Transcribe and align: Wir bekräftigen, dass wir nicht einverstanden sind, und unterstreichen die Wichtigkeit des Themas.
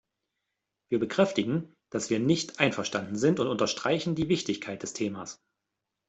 Wir 0.89 0.97
bekräftigen, 0.97 1.75
dass 1.91 2.09
wir 2.09 2.17
nicht 2.19 2.59
einverstanden 2.59 3.15
sind, 3.17 3.39
und 3.39 3.45
unterstreichen 3.45 4.15
die 4.15 4.29
Wichtigkeit 4.29 4.81
des 4.81 4.93
Themas. 4.93 5.39